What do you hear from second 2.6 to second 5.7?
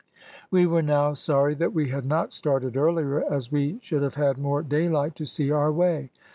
earlier, as we should have had more daylight to see